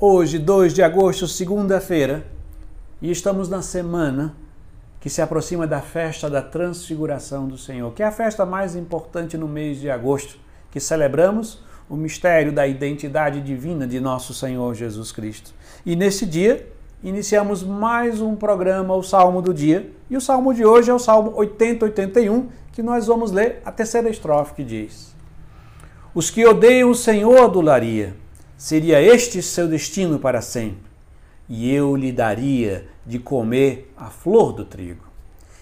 [0.00, 2.26] Hoje, 2 de agosto, segunda-feira,
[3.00, 4.34] e estamos na semana
[4.98, 9.38] que se aproxima da festa da Transfiguração do Senhor, que é a festa mais importante
[9.38, 10.36] no mês de agosto,
[10.72, 15.54] que celebramos o mistério da identidade divina de nosso Senhor Jesus Cristo.
[15.86, 16.68] E nesse dia,
[17.00, 20.98] iniciamos mais um programa, o Salmo do Dia, e o salmo de hoje é o
[20.98, 25.14] Salmo 80-81, que nós vamos ler a terceira estrofe que diz:
[26.12, 28.23] Os que odeiam o Senhor adularia,
[28.64, 30.90] seria este seu destino para sempre,
[31.46, 35.04] e eu lhe daria de comer a flor do trigo,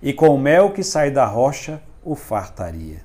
[0.00, 3.04] e com o mel que sai da rocha o fartaria.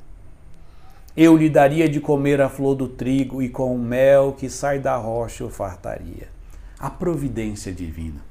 [1.15, 4.79] Eu lhe daria de comer a flor do trigo, e com o mel que sai
[4.79, 6.29] da rocha o fartaria.
[6.79, 8.23] A providência divina,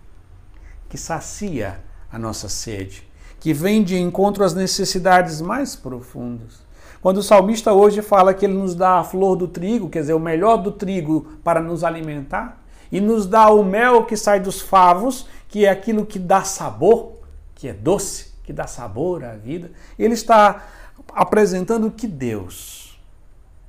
[0.89, 1.79] que sacia
[2.11, 3.07] a nossa sede,
[3.39, 6.63] que vem de encontro às necessidades mais profundas.
[7.01, 10.15] Quando o salmista hoje fala que ele nos dá a flor do trigo, quer dizer,
[10.15, 12.63] o melhor do trigo para nos alimentar,
[12.93, 17.13] e nos dá o mel que sai dos favos, que é aquilo que dá sabor,
[17.55, 19.71] que é doce, que dá sabor à vida.
[19.99, 20.67] Ele está
[21.15, 22.99] apresentando que Deus,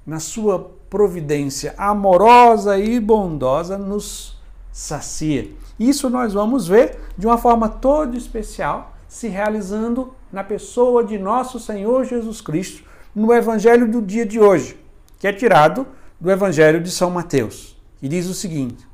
[0.05, 4.37] na sua providência amorosa e bondosa, nos
[4.71, 5.49] sacia.
[5.79, 11.59] Isso nós vamos ver de uma forma toda especial se realizando na pessoa de nosso
[11.59, 12.83] Senhor Jesus Cristo,
[13.15, 14.79] no Evangelho do dia de hoje,
[15.19, 15.87] que é tirado
[16.19, 17.77] do Evangelho de São Mateus.
[18.01, 18.87] E diz o seguinte: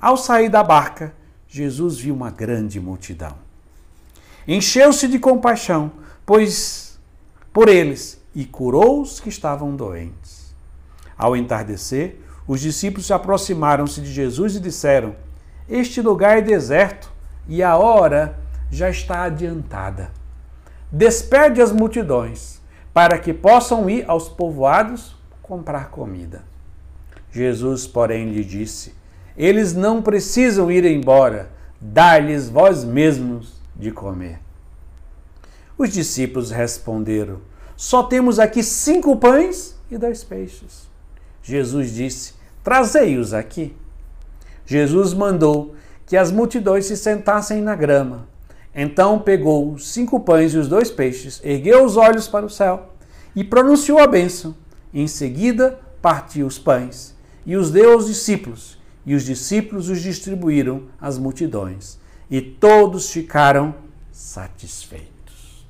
[0.00, 1.14] Ao sair da barca,
[1.48, 3.36] Jesus viu uma grande multidão.
[4.46, 5.92] Encheu-se de compaixão,
[6.24, 6.98] pois
[7.52, 10.52] por eles, e curou os que estavam doentes.
[11.16, 15.14] Ao entardecer, os discípulos se aproximaram-se de Jesus e disseram:
[15.68, 17.12] Este lugar é deserto
[17.46, 18.38] e a hora
[18.70, 20.10] já está adiantada.
[20.90, 22.60] Despede as multidões,
[22.94, 26.42] para que possam ir aos povoados comprar comida.
[27.30, 28.94] Jesus, porém, lhe disse:
[29.36, 34.38] Eles não precisam ir embora, dá-lhes vós mesmos de comer.
[35.76, 37.40] Os discípulos responderam:
[37.76, 40.88] Só temos aqui cinco pães e dois peixes.
[41.42, 43.76] Jesus disse: Trazei-os aqui.
[44.64, 45.74] Jesus mandou
[46.06, 48.28] que as multidões se sentassem na grama.
[48.74, 52.93] Então pegou os cinco pães e os dois peixes, ergueu os olhos para o céu
[53.34, 54.54] e pronunciou a bênção.
[54.92, 57.14] Em seguida, partiu os pães
[57.46, 61.98] e os deu aos discípulos, e os discípulos os distribuíram às multidões,
[62.30, 63.74] e todos ficaram
[64.10, 65.66] satisfeitos.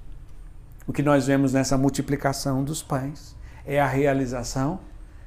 [0.86, 3.34] O que nós vemos nessa multiplicação dos pães
[3.66, 4.78] é a realização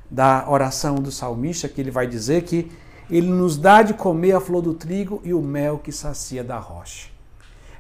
[0.09, 2.71] da oração do salmista, que ele vai dizer que
[3.09, 6.57] ele nos dá de comer a flor do trigo e o mel que sacia da
[6.59, 7.16] rocha.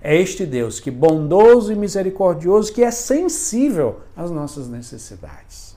[0.01, 5.75] É este Deus que bondoso e misericordioso, que é sensível às nossas necessidades.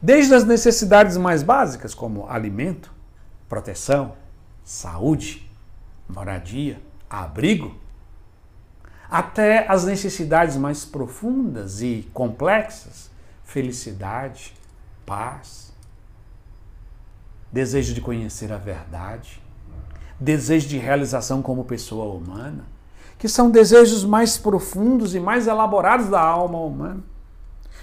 [0.00, 2.92] Desde as necessidades mais básicas, como alimento,
[3.48, 4.14] proteção,
[4.62, 5.50] saúde,
[6.08, 7.74] moradia, abrigo,
[9.08, 13.10] até as necessidades mais profundas e complexas,
[13.44, 14.52] felicidade,
[15.06, 15.72] paz,
[17.50, 19.40] desejo de conhecer a verdade,
[20.18, 22.64] desejo de realização como pessoa humana,
[23.18, 27.02] que são desejos mais profundos e mais elaborados da alma humana.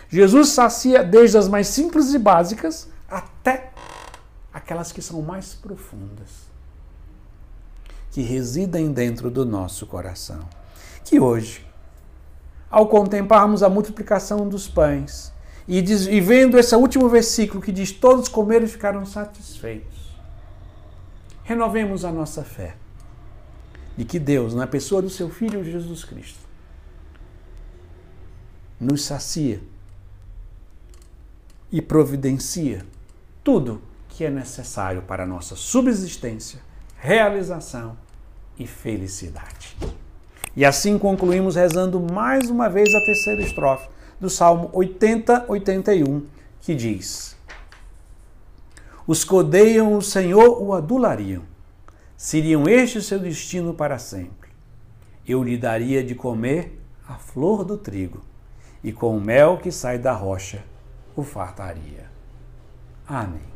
[0.09, 3.71] Jesus sacia desde as mais simples e básicas até
[4.53, 6.29] aquelas que são mais profundas,
[8.11, 10.41] que residem dentro do nosso coração.
[11.03, 11.65] Que hoje,
[12.69, 15.33] ao contemplarmos a multiplicação dos pães
[15.67, 20.15] e, diz, e vendo esse último versículo que diz: Todos comeram e ficaram satisfeitos,
[21.43, 22.75] renovemos a nossa fé
[23.95, 26.39] de que Deus, na pessoa do seu Filho Jesus Cristo,
[28.79, 29.61] nos sacia
[31.71, 32.85] e providencia
[33.43, 36.59] tudo que é necessário para a nossa subsistência,
[36.97, 37.97] realização
[38.57, 39.75] e felicidade.
[40.55, 43.89] E assim concluímos rezando mais uma vez a terceira estrofe
[44.19, 46.23] do Salmo 80-81,
[46.61, 47.35] que diz:
[49.07, 51.52] Os que odeiam o Senhor o adulariam
[52.23, 54.49] seriam este seu destino para sempre.
[55.27, 58.23] Eu lhe daria de comer a flor do trigo,
[58.81, 60.63] e com o mel que sai da rocha
[61.17, 62.09] o fartaria.
[63.05, 63.52] Amém.